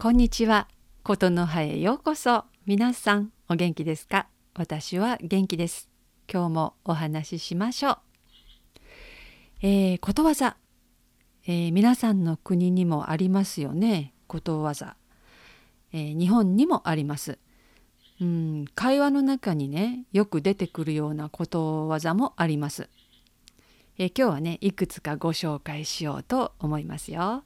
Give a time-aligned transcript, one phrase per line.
[0.00, 0.68] こんにちは。
[1.02, 2.44] ことの葉へようこそ。
[2.66, 4.28] 皆さんお元気ですか？
[4.54, 5.88] 私は元気です。
[6.32, 7.98] 今日もお話ししましょう。
[9.62, 10.56] えー、ことわざ、
[11.48, 14.14] えー、皆さんの国にもありますよね。
[14.28, 14.94] ことわざ、
[15.92, 17.40] えー、日本にもあります。
[18.20, 22.88] うん、会話の中にねよく出てくるようなことわざもあります。
[23.98, 27.42] えー、今日はねいくつかご紹介しようと思いますよ。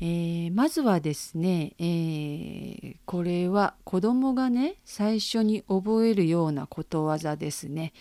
[0.00, 7.92] えー、まずはですね、えー、これは子供がね最初に覚えるようなことわざですね、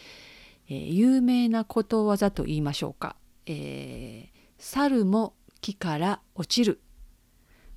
[0.70, 3.16] えー、有名なことわざと言いましょうか、
[3.48, 4.30] え
[4.60, 6.80] 猿も木から落ちる。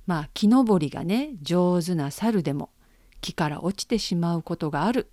[0.05, 2.69] まあ木登りがね上手な猿でも
[3.21, 5.09] 木から落ちてしまうことがある。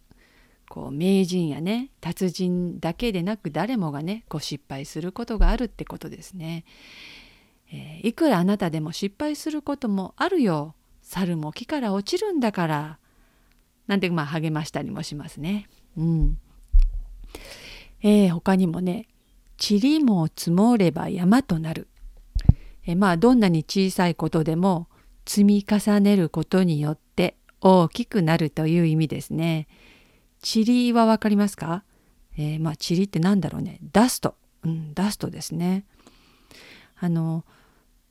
[0.69, 6.65] こう名人やね達人だけでなく誰もがねこう失敗することがあるってことですね。
[7.71, 10.75] えー、いくらあなたでも失敗することもあるよ。
[11.03, 12.99] 猿も木から落ちるんだから。
[13.87, 15.69] なんてまあ励ましたりもしますね。
[15.97, 16.39] うん。
[18.03, 19.09] えー、他にもね
[19.59, 21.89] 「塵も積もれば山となる」
[22.87, 24.89] えー、まあどんなに小さいことでも
[25.27, 29.67] 積み重ねることによって大きくなるという意味ですね。
[30.43, 31.83] 塵は分かりますか、
[32.37, 33.79] えー、まあ塵って何だろうね。
[33.93, 35.85] ダスト、うん、ダストですね。
[37.01, 37.45] あの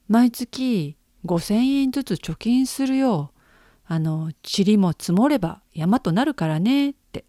[0.08, 3.32] 毎月5,000円ずつ貯金するよ。
[3.86, 6.90] あの塵も積もれば山となるからね。
[6.90, 7.24] って。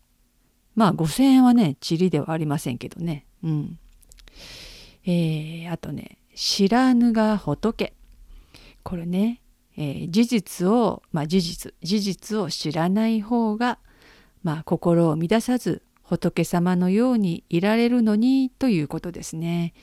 [0.75, 3.25] まあ5,000円はね塵ではありませんけどね。
[3.43, 3.79] うん。
[5.05, 7.93] えー、あとね知らぬが仏。
[8.83, 9.41] これね、
[9.77, 13.79] えー、事実をまあ事実事実を知らない方が
[14.43, 19.73] まあ心を乱さず仏様のようにいられるのにということですね。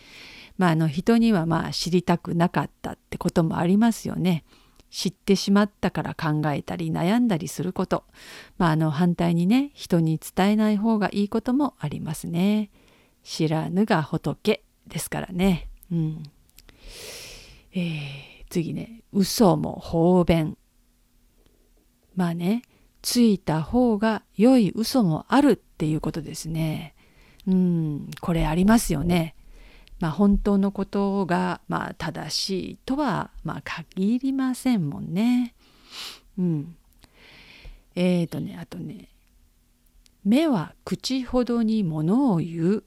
[0.58, 4.44] まあ、あの人にはまあ知りたくなかったってこともありますよね。
[4.90, 8.04] 知ってしまったから考えたり悩んだりすること、
[8.56, 12.70] まあ、あの反対にね人に伝えない方がいいこともありますね。
[13.22, 15.68] 知らぬが仏ですからね。
[15.92, 16.22] うん
[17.74, 20.56] えー、次ね嘘も方便。
[22.14, 22.62] まあね
[23.02, 26.94] ついた方が良い嘘もあるっていうことですね。
[27.46, 29.35] うんこれありますよね。
[29.98, 35.54] まあ、本当のことが、まあ、正しいとは、まあ、限りませんもんね。
[36.38, 36.76] うん。
[37.94, 39.08] えーとねあとね
[40.22, 42.84] 目は口ほどにものを言う、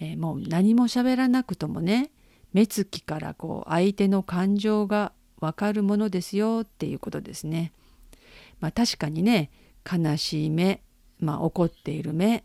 [0.00, 2.10] えー、もう何も喋らなくともね
[2.52, 7.72] 目つきからこう相手の感情がわかるものですよっていうことですね。
[8.60, 9.50] まあ、確かにね
[9.90, 10.82] 悲しい目、
[11.18, 12.44] まあ、怒っている目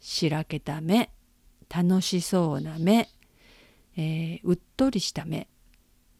[0.00, 1.10] しらけた目
[1.74, 3.08] 楽しそうな目、
[3.96, 5.48] えー、うっとりした目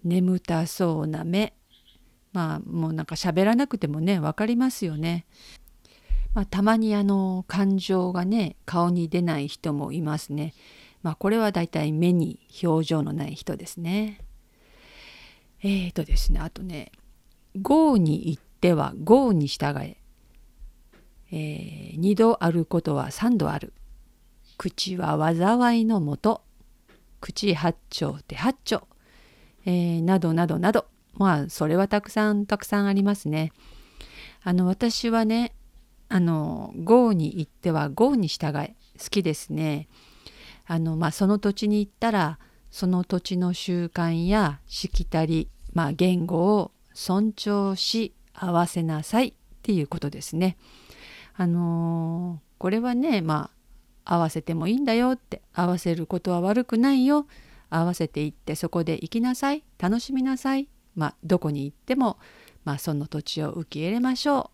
[0.04, 1.54] 眠たそうな目
[2.32, 5.26] まあもうなんか喋らなくてもね分かりますよね。
[6.34, 10.54] まあ、たまにあの感情がね顔に出ない人もいますね。
[11.02, 14.20] まあこれはだいたい目に表情のない人ですね。
[15.62, 16.92] えーとですねあとね
[17.60, 19.96] 「豪に言っては豪に従え」
[21.32, 23.72] えー「二度あることは三度ある」
[24.58, 26.42] 口は災いのもと
[27.20, 28.86] 口八丁手八丁、
[29.64, 33.52] えー、などなどなどまあそれはたくさんたくさんありますね。
[34.42, 35.54] あの私はね
[36.08, 39.88] あの豪に行っては豪に従え好きですね。
[40.66, 42.38] あのまあその土地に行ったら
[42.70, 49.32] その土地の習慣やしきたり、まあ、言語を尊重し合わせなさいっ
[49.62, 50.56] ていうことですね。
[51.34, 53.57] あのー、これはねまあ
[54.10, 57.26] 合わせてもいいんだよって合わせることは悪くないよ
[57.68, 62.18] 合わせていってそこで行きなさい楽しみなさいまあどこに行っても、
[62.64, 64.44] まあ、その土地を受け入れましょう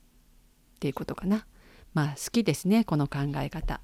[0.76, 1.46] っていうことかな
[1.94, 3.80] まあ好きですねこの考え方。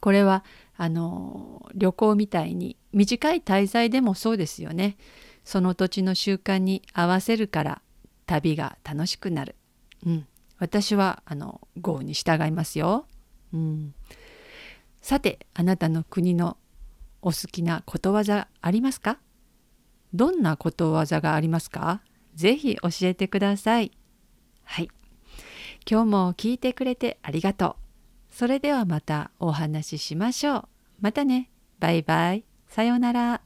[0.00, 0.44] これは
[0.76, 4.98] あの旅行みたいに短い滞在でもそうですよね。
[5.44, 7.82] その土地の習慣に合わせるから
[8.26, 9.54] 旅が楽しくなる。
[10.04, 10.26] うん、
[10.58, 13.06] 私はあの GO に従いますよ。
[13.52, 13.94] うん、
[15.00, 16.56] さてあなたの国の
[17.22, 19.18] お好きなことわざありますか？
[20.14, 22.00] どんなことわざがありますか？
[22.34, 23.92] ぜひ教えてください。
[24.64, 24.90] はい。
[25.88, 27.76] 今日も聞いてくれてありがと
[28.30, 28.34] う。
[28.34, 30.68] それではまたお話ししましょう。
[31.00, 31.50] またね。
[31.78, 32.44] バイバイ。
[32.66, 33.45] さようなら。